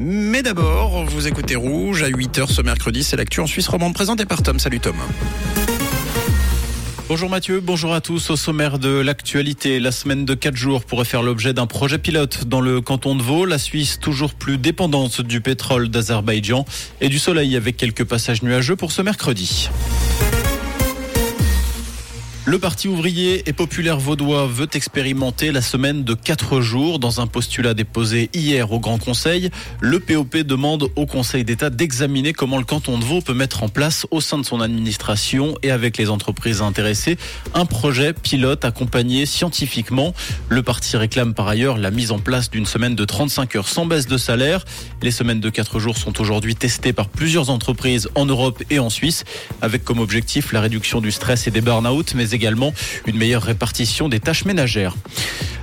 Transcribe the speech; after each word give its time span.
Mais 0.00 0.42
d'abord, 0.42 1.04
vous 1.06 1.26
écoutez 1.26 1.56
Rouge 1.56 2.04
à 2.04 2.08
8h 2.08 2.46
ce 2.46 2.62
mercredi, 2.62 3.02
c'est 3.02 3.16
l'actu 3.16 3.40
en 3.40 3.48
Suisse 3.48 3.66
romande 3.66 3.94
présentée 3.94 4.26
par 4.26 4.44
Tom. 4.44 4.60
Salut 4.60 4.78
Tom. 4.78 4.94
Bonjour 7.08 7.28
Mathieu, 7.28 7.60
bonjour 7.60 7.92
à 7.92 8.00
tous. 8.00 8.30
Au 8.30 8.36
sommaire 8.36 8.78
de 8.78 9.00
l'actualité, 9.00 9.80
la 9.80 9.90
semaine 9.90 10.24
de 10.24 10.34
4 10.34 10.54
jours 10.54 10.84
pourrait 10.84 11.04
faire 11.04 11.24
l'objet 11.24 11.52
d'un 11.52 11.66
projet 11.66 11.98
pilote 11.98 12.44
dans 12.44 12.60
le 12.60 12.80
canton 12.80 13.16
de 13.16 13.22
Vaud. 13.22 13.44
La 13.44 13.58
Suisse 13.58 13.98
toujours 13.98 14.34
plus 14.34 14.56
dépendante 14.56 15.20
du 15.20 15.40
pétrole 15.40 15.88
d'Azerbaïdjan 15.88 16.64
et 17.00 17.08
du 17.08 17.18
soleil 17.18 17.56
avec 17.56 17.76
quelques 17.76 18.04
passages 18.04 18.44
nuageux 18.44 18.76
pour 18.76 18.92
ce 18.92 19.02
mercredi. 19.02 19.68
Le 22.48 22.58
Parti 22.58 22.88
ouvrier 22.88 23.46
et 23.46 23.52
populaire 23.52 23.98
vaudois 23.98 24.46
veut 24.46 24.68
expérimenter 24.72 25.52
la 25.52 25.60
semaine 25.60 26.02
de 26.02 26.14
4 26.14 26.62
jours. 26.62 26.98
Dans 26.98 27.20
un 27.20 27.26
postulat 27.26 27.74
déposé 27.74 28.30
hier 28.32 28.72
au 28.72 28.80
Grand 28.80 28.96
Conseil, 28.96 29.50
le 29.80 30.00
POP 30.00 30.38
demande 30.38 30.88
au 30.96 31.04
Conseil 31.04 31.44
d'État 31.44 31.68
d'examiner 31.68 32.32
comment 32.32 32.56
le 32.56 32.64
canton 32.64 32.96
de 32.96 33.04
Vaud 33.04 33.20
peut 33.20 33.34
mettre 33.34 33.64
en 33.64 33.68
place 33.68 34.06
au 34.10 34.22
sein 34.22 34.38
de 34.38 34.46
son 34.46 34.62
administration 34.62 35.56
et 35.62 35.70
avec 35.70 35.98
les 35.98 36.08
entreprises 36.08 36.62
intéressées 36.62 37.18
un 37.52 37.66
projet 37.66 38.14
pilote 38.14 38.64
accompagné 38.64 39.26
scientifiquement. 39.26 40.14
Le 40.48 40.62
parti 40.62 40.96
réclame 40.96 41.34
par 41.34 41.48
ailleurs 41.48 41.76
la 41.76 41.90
mise 41.90 42.12
en 42.12 42.18
place 42.18 42.48
d'une 42.48 42.64
semaine 42.64 42.94
de 42.94 43.04
35 43.04 43.56
heures 43.56 43.68
sans 43.68 43.84
baisse 43.84 44.06
de 44.06 44.16
salaire. 44.16 44.64
Les 45.02 45.10
semaines 45.10 45.40
de 45.40 45.50
4 45.50 45.78
jours 45.80 45.98
sont 45.98 46.18
aujourd'hui 46.18 46.54
testées 46.54 46.94
par 46.94 47.10
plusieurs 47.10 47.50
entreprises 47.50 48.08
en 48.14 48.24
Europe 48.24 48.62
et 48.70 48.78
en 48.78 48.88
Suisse 48.88 49.24
avec 49.60 49.84
comme 49.84 49.98
objectif 49.98 50.54
la 50.54 50.62
réduction 50.62 51.02
du 51.02 51.12
stress 51.12 51.46
et 51.46 51.50
des 51.50 51.60
burn-out 51.60 52.14
mais 52.14 52.37
également 52.38 52.72
une 53.06 53.16
meilleure 53.16 53.42
répartition 53.42 54.08
des 54.08 54.20
tâches 54.20 54.44
ménagères. 54.44 54.94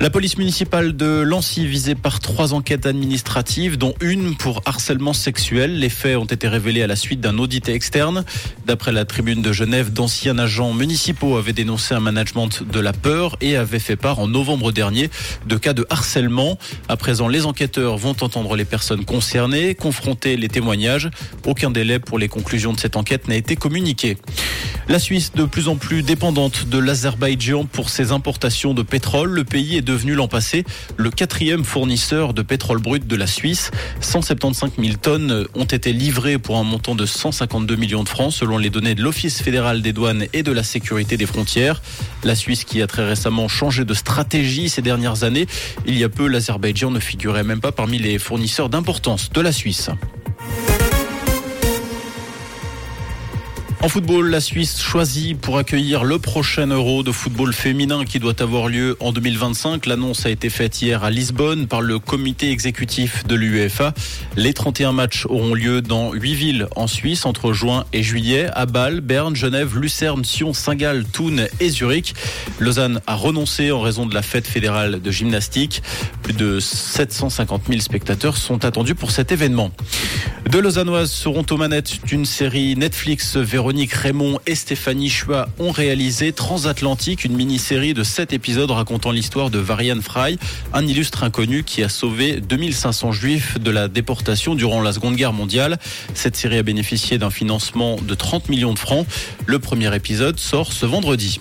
La 0.00 0.10
police 0.10 0.38
municipale 0.38 0.94
de 0.94 1.22
Lancy 1.22 1.66
visée 1.66 1.96
par 1.96 2.20
trois 2.20 2.54
enquêtes 2.54 2.86
administratives, 2.86 3.76
dont 3.76 3.94
une 4.00 4.36
pour 4.36 4.62
harcèlement 4.64 5.12
sexuel. 5.12 5.80
Les 5.80 5.88
faits 5.88 6.16
ont 6.16 6.24
été 6.24 6.46
révélés 6.46 6.84
à 6.84 6.86
la 6.86 6.94
suite 6.94 7.20
d'un 7.20 7.36
audit 7.36 7.68
externe. 7.68 8.24
D'après 8.64 8.92
la 8.92 9.04
tribune 9.04 9.42
de 9.42 9.52
Genève, 9.52 9.92
d'anciens 9.92 10.38
agents 10.38 10.72
municipaux 10.72 11.36
avaient 11.36 11.52
dénoncé 11.52 11.94
un 11.94 12.00
management 12.00 12.62
de 12.62 12.78
la 12.78 12.92
peur 12.92 13.36
et 13.40 13.56
avaient 13.56 13.80
fait 13.80 13.96
part 13.96 14.20
en 14.20 14.28
novembre 14.28 14.70
dernier 14.70 15.10
de 15.46 15.56
cas 15.56 15.72
de 15.72 15.84
harcèlement. 15.90 16.58
À 16.88 16.96
présent, 16.96 17.26
les 17.26 17.44
enquêteurs 17.44 17.96
vont 17.96 18.14
entendre 18.20 18.54
les 18.54 18.64
personnes 18.64 19.04
concernées, 19.04 19.74
confronter 19.74 20.36
les 20.36 20.48
témoignages. 20.48 21.10
Aucun 21.44 21.72
délai 21.72 21.98
pour 21.98 22.20
les 22.20 22.28
conclusions 22.28 22.72
de 22.72 22.78
cette 22.78 22.94
enquête 22.94 23.26
n'a 23.26 23.34
été 23.34 23.56
communiqué. 23.56 24.16
La 24.88 24.98
Suisse 24.98 25.32
de 25.32 25.44
plus 25.44 25.68
en 25.68 25.76
plus 25.76 26.02
dépendante 26.02 26.66
de 26.68 26.78
l'Azerbaïdjan 26.78 27.66
pour 27.66 27.90
ses 27.90 28.12
importations 28.12 28.74
de 28.74 28.82
pétrole. 28.82 29.30
Le 29.30 29.44
pays 29.44 29.76
est 29.76 29.82
devenu 29.82 30.14
l'an 30.14 30.28
passé 30.28 30.64
le 30.96 31.10
quatrième 31.10 31.64
fournisseur 31.64 32.34
de 32.34 32.42
pétrole 32.42 32.78
brut 32.78 33.06
de 33.06 33.16
la 33.16 33.26
Suisse. 33.26 33.70
175 34.00 34.72
000 34.78 34.94
tonnes 35.00 35.46
ont 35.54 35.64
été 35.64 35.92
livrées 35.92 36.38
pour 36.38 36.56
un 36.56 36.64
montant 36.64 36.94
de 36.94 37.06
152 37.06 37.76
millions 37.76 38.02
de 38.02 38.08
francs 38.08 38.32
selon 38.32 38.58
les 38.58 38.70
données 38.70 38.94
de 38.94 39.02
l'Office 39.02 39.42
fédéral 39.42 39.82
des 39.82 39.92
douanes 39.92 40.26
et 40.32 40.42
de 40.42 40.52
la 40.52 40.62
sécurité 40.62 41.16
des 41.16 41.26
frontières. 41.26 41.82
La 42.24 42.34
Suisse 42.34 42.64
qui 42.64 42.82
a 42.82 42.86
très 42.86 43.06
récemment 43.06 43.48
changé 43.48 43.84
de 43.84 43.94
stratégie 43.94 44.68
ces 44.68 44.82
dernières 44.82 45.24
années. 45.24 45.46
Il 45.86 45.98
y 45.98 46.04
a 46.04 46.08
peu, 46.08 46.26
l'Azerbaïdjan 46.26 46.90
ne 46.90 47.00
figurait 47.00 47.44
même 47.44 47.60
pas 47.60 47.72
parmi 47.72 47.98
les 47.98 48.18
fournisseurs 48.18 48.68
d'importance 48.68 49.30
de 49.30 49.40
la 49.40 49.52
Suisse. 49.52 49.90
En 53.80 53.88
football, 53.88 54.28
la 54.28 54.40
Suisse 54.40 54.80
choisit 54.80 55.40
pour 55.40 55.56
accueillir 55.56 56.02
le 56.02 56.18
prochain 56.18 56.66
Euro 56.66 57.04
de 57.04 57.12
football 57.12 57.52
féminin 57.52 58.04
qui 58.04 58.18
doit 58.18 58.42
avoir 58.42 58.66
lieu 58.66 58.96
en 58.98 59.12
2025. 59.12 59.86
L'annonce 59.86 60.26
a 60.26 60.30
été 60.30 60.50
faite 60.50 60.82
hier 60.82 61.04
à 61.04 61.10
Lisbonne 61.10 61.68
par 61.68 61.80
le 61.80 62.00
comité 62.00 62.50
exécutif 62.50 63.24
de 63.28 63.36
l'UEFA. 63.36 63.94
Les 64.36 64.52
31 64.52 64.90
matchs 64.90 65.26
auront 65.26 65.54
lieu 65.54 65.80
dans 65.80 66.12
8 66.12 66.34
villes 66.34 66.66
en 66.74 66.88
Suisse 66.88 67.24
entre 67.24 67.52
juin 67.52 67.84
et 67.92 68.02
juillet, 68.02 68.48
à 68.52 68.66
Bâle, 68.66 69.00
Berne, 69.00 69.36
Genève, 69.36 69.78
Lucerne, 69.78 70.24
Sion, 70.24 70.52
Saint-Gall, 70.52 71.04
Thun 71.04 71.46
et 71.60 71.68
Zurich. 71.68 72.14
Lausanne 72.58 73.00
a 73.06 73.14
renoncé 73.14 73.70
en 73.70 73.80
raison 73.80 74.06
de 74.06 74.14
la 74.14 74.22
fête 74.22 74.48
fédérale 74.48 75.00
de 75.00 75.10
gymnastique. 75.12 75.84
Plus 76.24 76.34
de 76.34 76.58
750 76.58 77.62
000 77.68 77.80
spectateurs 77.80 78.38
sont 78.38 78.64
attendus 78.64 78.96
pour 78.96 79.12
cet 79.12 79.30
événement. 79.30 79.70
Deux 80.50 80.62
Lausannoises 80.62 81.12
seront 81.12 81.44
aux 81.50 81.56
manettes 81.58 82.04
d'une 82.06 82.24
série 82.24 82.74
Netflix. 82.74 83.36
Véronique 83.68 83.92
Raymond 83.92 84.38
et 84.46 84.54
Stéphanie 84.54 85.10
Chua 85.10 85.46
ont 85.58 85.72
réalisé 85.72 86.32
Transatlantique, 86.32 87.26
une 87.26 87.36
mini-série 87.36 87.92
de 87.92 88.02
7 88.02 88.32
épisodes 88.32 88.70
racontant 88.70 89.10
l'histoire 89.10 89.50
de 89.50 89.58
Varian 89.58 90.00
Fry, 90.00 90.38
un 90.72 90.86
illustre 90.86 91.22
inconnu 91.22 91.64
qui 91.64 91.82
a 91.82 91.90
sauvé 91.90 92.40
2500 92.40 93.12
juifs 93.12 93.60
de 93.60 93.70
la 93.70 93.88
déportation 93.88 94.54
durant 94.54 94.80
la 94.80 94.94
Seconde 94.94 95.16
Guerre 95.16 95.34
mondiale. 95.34 95.76
Cette 96.14 96.34
série 96.34 96.56
a 96.56 96.62
bénéficié 96.62 97.18
d'un 97.18 97.28
financement 97.28 97.96
de 98.00 98.14
30 98.14 98.48
millions 98.48 98.72
de 98.72 98.78
francs. 98.78 99.06
Le 99.44 99.58
premier 99.58 99.94
épisode 99.94 100.38
sort 100.38 100.72
ce 100.72 100.86
vendredi. 100.86 101.38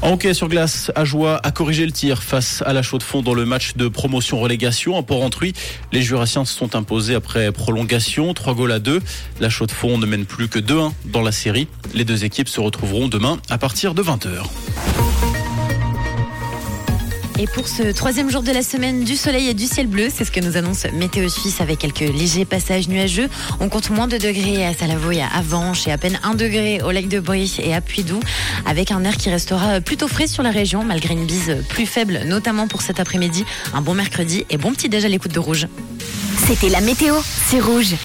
En 0.00 0.12
hockey 0.12 0.32
sur 0.32 0.48
glace, 0.48 0.92
Ajoie 0.94 1.40
a 1.42 1.50
corrigé 1.50 1.84
le 1.84 1.90
tir 1.90 2.22
face 2.22 2.62
à 2.64 2.72
la 2.72 2.82
chaux 2.82 2.98
de 2.98 3.02
fond 3.02 3.20
dans 3.20 3.34
le 3.34 3.44
match 3.44 3.74
de 3.74 3.88
promotion-relégation. 3.88 4.94
En 4.94 5.02
Port-Rentruy, 5.02 5.54
les 5.92 6.02
Jurassiens 6.02 6.44
se 6.44 6.54
sont 6.54 6.76
imposés 6.76 7.16
après 7.16 7.50
prolongation, 7.50 8.32
3 8.32 8.54
goals 8.54 8.72
à 8.72 8.78
2. 8.78 9.02
La 9.40 9.50
chaux 9.50 9.66
de 9.66 9.72
fond 9.72 9.98
ne 9.98 10.06
mène 10.06 10.24
plus 10.24 10.48
que 10.48 10.60
2-1 10.60 10.92
dans 11.06 11.22
la 11.22 11.32
série. 11.32 11.66
Les 11.94 12.04
deux 12.04 12.24
équipes 12.24 12.48
se 12.48 12.60
retrouveront 12.60 13.08
demain 13.08 13.38
à 13.50 13.58
partir 13.58 13.94
de 13.94 14.02
20h. 14.02 15.37
Et 17.40 17.46
pour 17.46 17.68
ce 17.68 17.92
troisième 17.92 18.28
jour 18.28 18.42
de 18.42 18.50
la 18.50 18.62
semaine, 18.62 19.04
du 19.04 19.14
soleil 19.14 19.48
et 19.48 19.54
du 19.54 19.66
ciel 19.66 19.86
bleu, 19.86 20.08
c'est 20.12 20.24
ce 20.24 20.32
que 20.32 20.40
nous 20.40 20.56
annonce 20.56 20.86
Météo 20.92 21.28
Suisse 21.28 21.60
avec 21.60 21.78
quelques 21.78 22.00
légers 22.00 22.44
passages 22.44 22.88
nuageux. 22.88 23.28
On 23.60 23.68
compte 23.68 23.90
moins 23.90 24.08
de 24.08 24.18
degrés 24.18 24.66
à 24.66 24.74
Salavoy, 24.74 25.20
à 25.20 25.28
Avanche 25.28 25.86
et 25.86 25.92
à 25.92 25.98
peine 25.98 26.18
un 26.24 26.34
degré 26.34 26.82
au 26.82 26.90
lac 26.90 27.06
de 27.06 27.20
Brie 27.20 27.58
et 27.62 27.76
à 27.76 27.80
Puydou, 27.80 28.18
avec 28.66 28.90
un 28.90 29.04
air 29.04 29.16
qui 29.16 29.30
restera 29.30 29.80
plutôt 29.80 30.08
frais 30.08 30.26
sur 30.26 30.42
la 30.42 30.50
région, 30.50 30.82
malgré 30.82 31.14
une 31.14 31.26
bise 31.26 31.58
plus 31.68 31.86
faible, 31.86 32.22
notamment 32.26 32.66
pour 32.66 32.82
cet 32.82 32.98
après-midi. 32.98 33.44
Un 33.72 33.82
bon 33.82 33.94
mercredi 33.94 34.44
et 34.50 34.56
bon 34.56 34.72
petit 34.72 34.88
déj 34.88 35.04
à 35.04 35.08
l'écoute 35.08 35.32
de 35.32 35.38
Rouge. 35.38 35.68
C'était 36.44 36.70
la 36.70 36.80
météo, 36.80 37.14
c'est 37.48 37.60
Rouge. 37.60 37.94